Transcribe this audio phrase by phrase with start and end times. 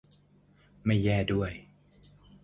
[0.85, 1.51] ไม่แย่ด้วย